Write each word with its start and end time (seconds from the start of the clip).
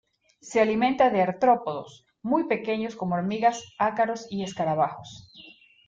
Se 0.41 0.59
alimenta 0.59 1.11
de 1.11 1.21
artrópodos 1.21 2.07
muy 2.23 2.45
pequeños 2.45 2.95
como 2.95 3.13
hormigas, 3.13 3.75
ácaros 3.77 4.25
y 4.31 4.41
escarabajos. 4.41 5.31